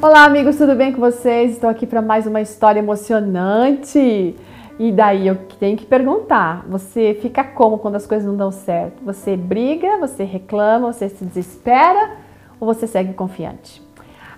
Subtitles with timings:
[0.00, 1.50] Olá, amigos, tudo bem com vocês?
[1.50, 4.36] Estou aqui para mais uma história emocionante.
[4.78, 9.02] E daí eu tenho que perguntar: você fica como quando as coisas não dão certo?
[9.04, 12.12] Você briga, você reclama, você se desespera
[12.60, 13.82] ou você segue confiante?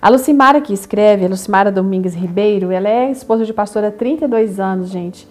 [0.01, 4.59] A Lucimara que escreve, a Lucimara Domingues Ribeiro, ela é esposa de pastor há 32
[4.59, 5.29] anos, gente.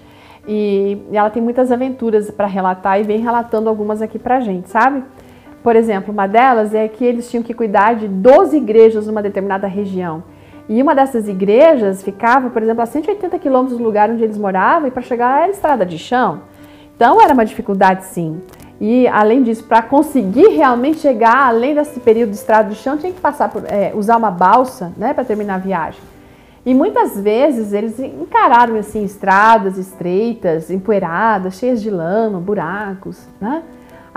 [0.48, 5.04] E ela tem muitas aventuras para relatar e vem relatando algumas aqui pra gente, sabe?
[5.64, 9.68] Por exemplo, uma delas é que eles tinham que cuidar de 12 igrejas numa determinada
[9.68, 10.24] região.
[10.70, 14.88] E uma dessas igrejas ficava, por exemplo, a 180 quilômetros do lugar onde eles moravam
[14.88, 16.42] e para chegar era estrada de chão.
[16.96, 18.42] Então era uma dificuldade sim.
[18.80, 23.12] E além disso, para conseguir realmente chegar além desse período de estrada de chão, tinha
[23.12, 26.00] que passar por é, usar uma balsa, né, para terminar a viagem.
[26.66, 33.64] E muitas vezes eles encararam assim estradas estreitas, empoeiradas, cheias de lama, buracos, né?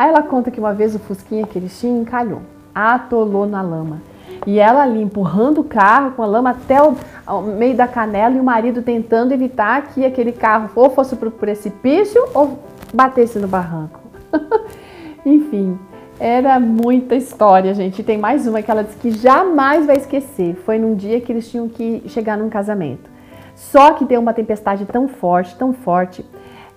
[0.02, 2.42] Aí ela conta que uma vez o fusquinha que eles tinham encalhou,
[2.74, 4.02] atolou na lama.
[4.45, 6.97] E ela ali empurrando o carro com a lama até o,
[7.42, 11.31] meio da canela e o marido tentando evitar que aquele carro ou fosse para o
[11.31, 12.59] precipício ou
[12.92, 14.00] batesse no barranco.
[15.25, 15.78] Enfim,
[16.19, 18.00] era muita história, gente.
[18.00, 20.56] E tem mais uma que ela disse que jamais vai esquecer.
[20.64, 23.09] Foi num dia que eles tinham que chegar num casamento.
[23.55, 26.27] Só que deu uma tempestade tão forte, tão forte,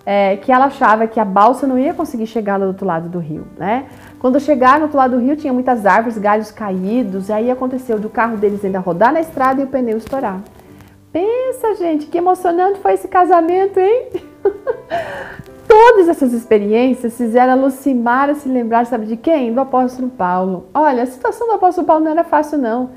[0.05, 3.17] é, que ela achava que a balsa não ia conseguir chegar do outro lado do
[3.17, 3.85] rio, né?
[4.19, 7.99] Quando chegaram no outro lado do rio, tinha muitas árvores, galhos caídos, e aí aconteceu
[7.99, 10.41] do carro deles ainda rodar na estrada e o pneu estourar.
[11.11, 14.09] Pensa, gente, que emocionante foi esse casamento, hein?
[15.67, 19.53] Todas essas experiências fizeram a Lucimara se lembrar, sabe de quem?
[19.53, 20.67] Do apóstolo Paulo.
[20.73, 22.91] Olha, a situação do apóstolo Paulo não era fácil, não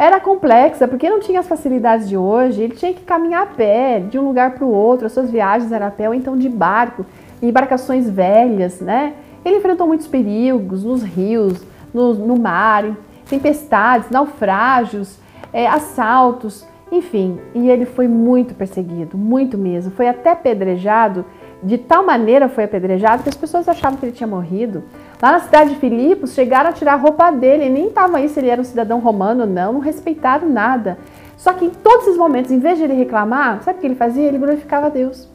[0.00, 4.00] era complexa, porque não tinha as facilidades de hoje, ele tinha que caminhar a pé
[4.00, 6.48] de um lugar para o outro, as suas viagens eram a pé ou então de
[6.48, 7.04] barco,
[7.42, 9.12] em embarcações velhas, né?
[9.44, 11.62] Ele enfrentou muitos perigos nos rios,
[11.92, 12.96] no, no mar,
[13.28, 15.18] tempestades, naufrágios,
[15.52, 21.26] é, assaltos, enfim, e ele foi muito perseguido, muito mesmo, foi até apedrejado,
[21.62, 24.82] de tal maneira foi apedrejado que as pessoas achavam que ele tinha morrido.
[25.20, 28.40] Lá na cidade de Filipos, chegaram a tirar a roupa dele, nem estavam aí se
[28.40, 30.98] ele era um cidadão romano ou não, não respeitaram nada.
[31.36, 33.94] Só que em todos esses momentos, em vez de ele reclamar, sabe o que ele
[33.94, 34.26] fazia?
[34.26, 35.28] Ele glorificava a Deus.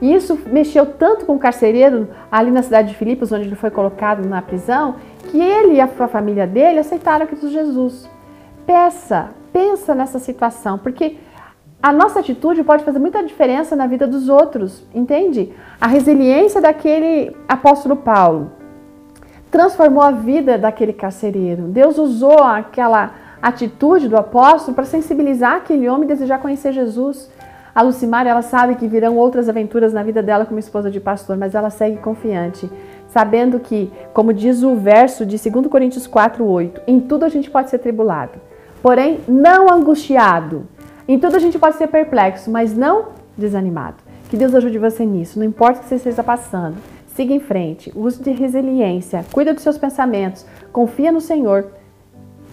[0.00, 3.70] E isso mexeu tanto com o carcereiro ali na cidade de Filipos, onde ele foi
[3.70, 4.96] colocado na prisão,
[5.30, 8.08] que ele e a família dele aceitaram Cristo Jesus.
[8.66, 11.16] Peça, pensa nessa situação, porque
[11.82, 15.52] a nossa atitude pode fazer muita diferença na vida dos outros, entende?
[15.80, 18.50] A resiliência daquele apóstolo Paulo
[19.50, 21.62] transformou a vida daquele carcereiro.
[21.64, 27.30] Deus usou aquela atitude do apóstolo para sensibilizar aquele homem e desejar conhecer Jesus.
[27.74, 31.36] A Lucimar, ela sabe que virão outras aventuras na vida dela como esposa de pastor,
[31.36, 32.70] mas ela segue confiante,
[33.08, 37.68] sabendo que, como diz o verso de 2 Coríntios 4:8, em tudo a gente pode
[37.68, 38.40] ser tribulado,
[38.82, 40.66] porém não angustiado.
[41.08, 43.96] Em tudo a gente pode ser perplexo, mas não desanimado.
[44.28, 46.76] Que Deus ajude você nisso, não importa o que você esteja passando.
[47.06, 51.68] Siga em frente, use de resiliência, cuida dos seus pensamentos, confia no Senhor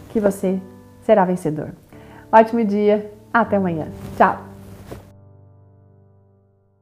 [0.09, 0.59] que você
[1.01, 1.71] será vencedor.
[2.31, 3.87] Ótimo dia, até amanhã.
[4.15, 4.52] Tchau!